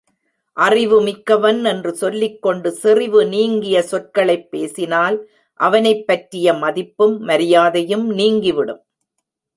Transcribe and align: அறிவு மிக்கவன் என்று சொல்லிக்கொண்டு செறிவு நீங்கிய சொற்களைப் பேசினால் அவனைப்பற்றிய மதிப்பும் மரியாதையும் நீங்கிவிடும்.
அறிவு 0.57 1.01
மிக்கவன் 1.01 1.65
என்று 1.65 1.95
சொல்லிக்கொண்டு 1.95 2.71
செறிவு 2.71 3.25
நீங்கிய 3.25 3.81
சொற்களைப் 3.81 4.51
பேசினால் 4.51 5.29
அவனைப்பற்றிய 5.59 6.57
மதிப்பும் 6.57 7.19
மரியாதையும் 7.19 8.09
நீங்கிவிடும். 8.09 8.83